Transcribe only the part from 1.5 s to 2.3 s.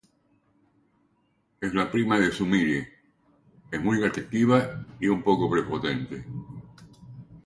Es la prima